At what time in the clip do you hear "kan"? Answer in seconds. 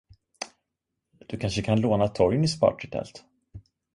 1.61-1.81